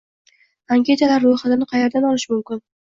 anketalar 0.77 1.25
ro‘yxatini 1.29 1.71
qayerdan 1.77 2.13
olish 2.13 2.29
mumkin? 2.37 2.69